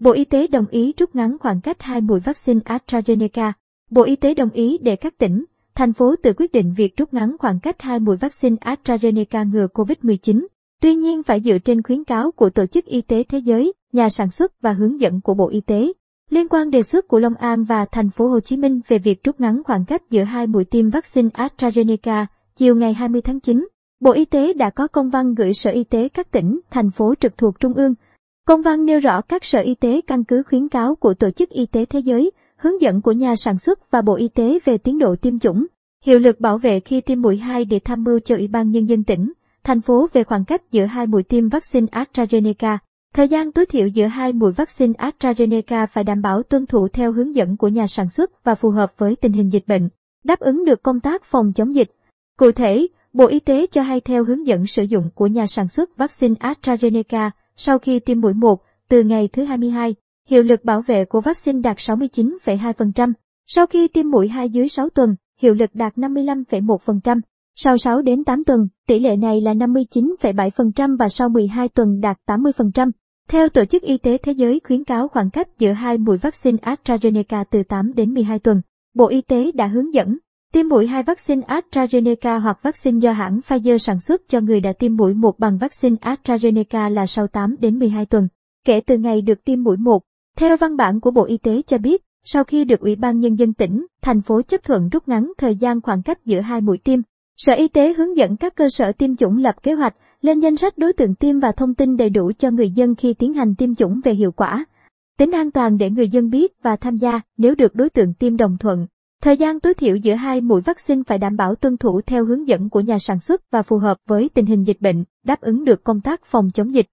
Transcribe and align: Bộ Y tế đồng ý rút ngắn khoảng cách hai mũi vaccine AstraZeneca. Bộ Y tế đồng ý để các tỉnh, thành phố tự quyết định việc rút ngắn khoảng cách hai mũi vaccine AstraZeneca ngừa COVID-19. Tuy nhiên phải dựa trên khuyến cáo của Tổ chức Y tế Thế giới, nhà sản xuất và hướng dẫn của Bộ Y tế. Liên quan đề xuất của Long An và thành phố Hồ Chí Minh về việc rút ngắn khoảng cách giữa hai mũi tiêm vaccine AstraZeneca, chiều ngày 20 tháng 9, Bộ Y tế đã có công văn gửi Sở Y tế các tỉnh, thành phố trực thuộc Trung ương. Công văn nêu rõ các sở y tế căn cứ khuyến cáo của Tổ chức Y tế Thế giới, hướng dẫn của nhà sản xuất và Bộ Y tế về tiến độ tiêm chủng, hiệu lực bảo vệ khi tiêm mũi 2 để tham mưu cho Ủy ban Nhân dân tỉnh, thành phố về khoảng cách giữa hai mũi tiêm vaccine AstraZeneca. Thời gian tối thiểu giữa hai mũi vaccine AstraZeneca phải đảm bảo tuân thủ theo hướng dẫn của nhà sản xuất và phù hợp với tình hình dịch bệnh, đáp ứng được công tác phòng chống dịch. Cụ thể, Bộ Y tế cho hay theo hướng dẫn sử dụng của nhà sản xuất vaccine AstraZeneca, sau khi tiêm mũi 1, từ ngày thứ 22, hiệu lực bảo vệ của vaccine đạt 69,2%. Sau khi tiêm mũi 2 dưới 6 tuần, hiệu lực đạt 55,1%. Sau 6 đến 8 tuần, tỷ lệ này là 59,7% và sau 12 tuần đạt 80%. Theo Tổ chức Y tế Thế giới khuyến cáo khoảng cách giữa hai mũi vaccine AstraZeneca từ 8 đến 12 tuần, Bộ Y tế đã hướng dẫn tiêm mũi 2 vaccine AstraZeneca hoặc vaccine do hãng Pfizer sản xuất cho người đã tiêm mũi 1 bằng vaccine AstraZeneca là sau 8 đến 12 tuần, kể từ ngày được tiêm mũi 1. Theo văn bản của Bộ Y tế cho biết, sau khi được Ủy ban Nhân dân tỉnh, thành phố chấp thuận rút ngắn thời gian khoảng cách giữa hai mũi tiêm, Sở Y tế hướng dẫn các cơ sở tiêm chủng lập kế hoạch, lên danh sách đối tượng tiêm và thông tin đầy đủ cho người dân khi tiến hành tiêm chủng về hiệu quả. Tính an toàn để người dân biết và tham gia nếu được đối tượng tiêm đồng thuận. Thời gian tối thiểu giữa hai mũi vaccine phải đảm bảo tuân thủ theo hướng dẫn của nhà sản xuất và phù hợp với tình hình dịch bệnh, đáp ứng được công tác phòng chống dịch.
Bộ 0.00 0.10
Y 0.10 0.24
tế 0.24 0.46
đồng 0.46 0.66
ý 0.66 0.92
rút 0.98 1.14
ngắn 1.14 1.36
khoảng 1.40 1.60
cách 1.60 1.82
hai 1.82 2.00
mũi 2.00 2.20
vaccine 2.20 2.60
AstraZeneca. 2.60 3.52
Bộ 3.90 4.02
Y 4.02 4.16
tế 4.16 4.34
đồng 4.34 4.50
ý 4.50 4.78
để 4.78 4.96
các 4.96 5.18
tỉnh, 5.18 5.44
thành 5.74 5.92
phố 5.92 6.14
tự 6.22 6.32
quyết 6.36 6.52
định 6.52 6.74
việc 6.76 6.96
rút 6.96 7.14
ngắn 7.14 7.36
khoảng 7.38 7.60
cách 7.60 7.82
hai 7.82 8.00
mũi 8.00 8.16
vaccine 8.16 8.56
AstraZeneca 8.56 9.50
ngừa 9.50 9.66
COVID-19. 9.74 10.46
Tuy 10.80 10.94
nhiên 10.94 11.22
phải 11.22 11.40
dựa 11.40 11.58
trên 11.58 11.82
khuyến 11.82 12.04
cáo 12.04 12.30
của 12.30 12.50
Tổ 12.50 12.66
chức 12.66 12.84
Y 12.84 13.00
tế 13.00 13.24
Thế 13.28 13.38
giới, 13.38 13.72
nhà 13.92 14.08
sản 14.08 14.30
xuất 14.30 14.60
và 14.60 14.72
hướng 14.72 15.00
dẫn 15.00 15.20
của 15.20 15.34
Bộ 15.34 15.48
Y 15.48 15.60
tế. 15.60 15.92
Liên 16.30 16.48
quan 16.48 16.70
đề 16.70 16.82
xuất 16.82 17.08
của 17.08 17.18
Long 17.18 17.34
An 17.34 17.64
và 17.64 17.84
thành 17.84 18.10
phố 18.10 18.28
Hồ 18.28 18.40
Chí 18.40 18.56
Minh 18.56 18.80
về 18.88 18.98
việc 18.98 19.24
rút 19.24 19.40
ngắn 19.40 19.62
khoảng 19.64 19.84
cách 19.84 20.02
giữa 20.10 20.22
hai 20.22 20.46
mũi 20.46 20.64
tiêm 20.64 20.90
vaccine 20.90 21.28
AstraZeneca, 21.28 22.26
chiều 22.56 22.76
ngày 22.76 22.94
20 22.94 23.22
tháng 23.22 23.40
9, 23.40 23.68
Bộ 24.00 24.12
Y 24.12 24.24
tế 24.24 24.52
đã 24.52 24.70
có 24.70 24.86
công 24.86 25.10
văn 25.10 25.34
gửi 25.34 25.54
Sở 25.54 25.70
Y 25.70 25.84
tế 25.84 26.08
các 26.08 26.30
tỉnh, 26.30 26.60
thành 26.70 26.90
phố 26.90 27.14
trực 27.20 27.38
thuộc 27.38 27.60
Trung 27.60 27.74
ương. 27.74 27.94
Công 28.46 28.62
văn 28.62 28.84
nêu 28.84 29.00
rõ 29.00 29.20
các 29.20 29.44
sở 29.44 29.58
y 29.60 29.74
tế 29.74 30.00
căn 30.06 30.24
cứ 30.24 30.42
khuyến 30.42 30.68
cáo 30.68 30.94
của 30.94 31.14
Tổ 31.14 31.30
chức 31.30 31.50
Y 31.50 31.66
tế 31.66 31.84
Thế 31.84 31.98
giới, 31.98 32.30
hướng 32.56 32.80
dẫn 32.80 33.00
của 33.00 33.12
nhà 33.12 33.36
sản 33.36 33.58
xuất 33.58 33.90
và 33.90 34.02
Bộ 34.02 34.14
Y 34.14 34.28
tế 34.28 34.58
về 34.64 34.78
tiến 34.78 34.98
độ 34.98 35.16
tiêm 35.16 35.38
chủng, 35.38 35.66
hiệu 36.04 36.18
lực 36.18 36.40
bảo 36.40 36.58
vệ 36.58 36.80
khi 36.80 37.00
tiêm 37.00 37.22
mũi 37.22 37.36
2 37.36 37.64
để 37.64 37.78
tham 37.78 38.04
mưu 38.04 38.20
cho 38.20 38.36
Ủy 38.36 38.48
ban 38.48 38.70
Nhân 38.70 38.88
dân 38.88 39.04
tỉnh, 39.04 39.32
thành 39.64 39.80
phố 39.80 40.08
về 40.12 40.24
khoảng 40.24 40.44
cách 40.44 40.62
giữa 40.70 40.84
hai 40.84 41.06
mũi 41.06 41.22
tiêm 41.22 41.48
vaccine 41.48 41.86
AstraZeneca. 41.86 42.78
Thời 43.14 43.28
gian 43.28 43.52
tối 43.52 43.66
thiểu 43.66 43.86
giữa 43.86 44.06
hai 44.06 44.32
mũi 44.32 44.52
vaccine 44.52 44.92
AstraZeneca 44.92 45.86
phải 45.86 46.04
đảm 46.04 46.22
bảo 46.22 46.42
tuân 46.42 46.66
thủ 46.66 46.88
theo 46.88 47.12
hướng 47.12 47.34
dẫn 47.34 47.56
của 47.56 47.68
nhà 47.68 47.86
sản 47.86 48.10
xuất 48.10 48.44
và 48.44 48.54
phù 48.54 48.70
hợp 48.70 48.92
với 48.98 49.16
tình 49.16 49.32
hình 49.32 49.52
dịch 49.52 49.64
bệnh, 49.66 49.88
đáp 50.24 50.40
ứng 50.40 50.64
được 50.64 50.82
công 50.82 51.00
tác 51.00 51.24
phòng 51.24 51.52
chống 51.52 51.74
dịch. 51.74 51.90
Cụ 52.38 52.52
thể, 52.52 52.86
Bộ 53.12 53.26
Y 53.26 53.40
tế 53.40 53.66
cho 53.66 53.82
hay 53.82 54.00
theo 54.00 54.24
hướng 54.24 54.46
dẫn 54.46 54.66
sử 54.66 54.82
dụng 54.82 55.10
của 55.14 55.26
nhà 55.26 55.46
sản 55.46 55.68
xuất 55.68 55.96
vaccine 55.96 56.34
AstraZeneca, 56.34 57.30
sau 57.62 57.78
khi 57.78 58.00
tiêm 58.00 58.20
mũi 58.20 58.34
1, 58.34 58.62
từ 58.88 59.02
ngày 59.02 59.28
thứ 59.32 59.44
22, 59.44 59.94
hiệu 60.28 60.42
lực 60.42 60.64
bảo 60.64 60.82
vệ 60.82 61.04
của 61.04 61.20
vaccine 61.20 61.60
đạt 61.60 61.76
69,2%. 61.76 63.12
Sau 63.46 63.66
khi 63.66 63.88
tiêm 63.88 64.10
mũi 64.10 64.28
2 64.28 64.48
dưới 64.48 64.68
6 64.68 64.88
tuần, 64.88 65.14
hiệu 65.40 65.54
lực 65.54 65.70
đạt 65.74 65.94
55,1%. 65.96 67.20
Sau 67.56 67.78
6 67.78 68.02
đến 68.02 68.24
8 68.24 68.44
tuần, 68.44 68.68
tỷ 68.86 68.98
lệ 68.98 69.16
này 69.16 69.40
là 69.40 69.54
59,7% 69.54 70.96
và 70.96 71.08
sau 71.08 71.28
12 71.28 71.68
tuần 71.68 72.00
đạt 72.00 72.16
80%. 72.26 72.90
Theo 73.28 73.48
Tổ 73.48 73.64
chức 73.64 73.82
Y 73.82 73.98
tế 73.98 74.18
Thế 74.18 74.32
giới 74.32 74.60
khuyến 74.64 74.84
cáo 74.84 75.08
khoảng 75.08 75.30
cách 75.30 75.48
giữa 75.58 75.72
hai 75.72 75.98
mũi 75.98 76.18
vaccine 76.18 76.58
AstraZeneca 76.62 77.44
từ 77.50 77.62
8 77.68 77.94
đến 77.94 78.14
12 78.14 78.38
tuần, 78.38 78.60
Bộ 78.94 79.08
Y 79.08 79.20
tế 79.20 79.52
đã 79.54 79.66
hướng 79.66 79.94
dẫn 79.94 80.18
tiêm 80.52 80.68
mũi 80.68 80.86
2 80.86 81.02
vaccine 81.02 81.42
AstraZeneca 81.46 82.38
hoặc 82.38 82.58
vaccine 82.62 82.98
do 83.00 83.12
hãng 83.12 83.40
Pfizer 83.40 83.76
sản 83.76 84.00
xuất 84.00 84.28
cho 84.28 84.40
người 84.40 84.60
đã 84.60 84.72
tiêm 84.72 84.96
mũi 84.96 85.14
1 85.14 85.38
bằng 85.38 85.58
vaccine 85.58 85.96
AstraZeneca 85.96 86.90
là 86.90 87.06
sau 87.06 87.26
8 87.26 87.56
đến 87.60 87.78
12 87.78 88.06
tuần, 88.06 88.28
kể 88.64 88.80
từ 88.86 88.98
ngày 88.98 89.22
được 89.22 89.44
tiêm 89.44 89.62
mũi 89.62 89.76
1. 89.76 90.02
Theo 90.36 90.56
văn 90.56 90.76
bản 90.76 91.00
của 91.00 91.10
Bộ 91.10 91.24
Y 91.24 91.36
tế 91.36 91.62
cho 91.66 91.78
biết, 91.78 92.02
sau 92.24 92.44
khi 92.44 92.64
được 92.64 92.80
Ủy 92.80 92.96
ban 92.96 93.18
Nhân 93.18 93.34
dân 93.34 93.54
tỉnh, 93.54 93.86
thành 94.02 94.22
phố 94.22 94.42
chấp 94.42 94.62
thuận 94.64 94.88
rút 94.88 95.08
ngắn 95.08 95.32
thời 95.38 95.56
gian 95.56 95.80
khoảng 95.80 96.02
cách 96.02 96.18
giữa 96.24 96.40
hai 96.40 96.60
mũi 96.60 96.78
tiêm, 96.78 97.00
Sở 97.36 97.52
Y 97.54 97.68
tế 97.68 97.92
hướng 97.92 98.16
dẫn 98.16 98.36
các 98.36 98.54
cơ 98.54 98.68
sở 98.70 98.92
tiêm 98.92 99.16
chủng 99.16 99.36
lập 99.36 99.54
kế 99.62 99.72
hoạch, 99.72 99.94
lên 100.22 100.40
danh 100.40 100.56
sách 100.56 100.78
đối 100.78 100.92
tượng 100.92 101.14
tiêm 101.14 101.40
và 101.40 101.52
thông 101.52 101.74
tin 101.74 101.96
đầy 101.96 102.10
đủ 102.10 102.32
cho 102.38 102.50
người 102.50 102.70
dân 102.70 102.94
khi 102.94 103.14
tiến 103.14 103.34
hành 103.34 103.54
tiêm 103.54 103.74
chủng 103.74 104.00
về 104.04 104.14
hiệu 104.14 104.32
quả. 104.32 104.64
Tính 105.18 105.32
an 105.32 105.50
toàn 105.50 105.78
để 105.78 105.90
người 105.90 106.08
dân 106.08 106.30
biết 106.30 106.52
và 106.62 106.76
tham 106.76 106.96
gia 106.96 107.20
nếu 107.36 107.54
được 107.54 107.74
đối 107.74 107.90
tượng 107.90 108.14
tiêm 108.14 108.36
đồng 108.36 108.56
thuận. 108.58 108.86
Thời 109.22 109.36
gian 109.36 109.60
tối 109.60 109.74
thiểu 109.74 109.96
giữa 109.96 110.14
hai 110.14 110.40
mũi 110.40 110.60
vaccine 110.60 111.02
phải 111.06 111.18
đảm 111.18 111.36
bảo 111.36 111.54
tuân 111.54 111.76
thủ 111.76 112.00
theo 112.06 112.24
hướng 112.24 112.48
dẫn 112.48 112.68
của 112.68 112.80
nhà 112.80 112.98
sản 112.98 113.20
xuất 113.20 113.50
và 113.50 113.62
phù 113.62 113.78
hợp 113.78 113.96
với 114.08 114.30
tình 114.34 114.46
hình 114.46 114.66
dịch 114.66 114.80
bệnh, 114.80 115.04
đáp 115.24 115.40
ứng 115.40 115.64
được 115.64 115.84
công 115.84 116.00
tác 116.00 116.24
phòng 116.24 116.50
chống 116.54 116.74
dịch. 116.74 116.86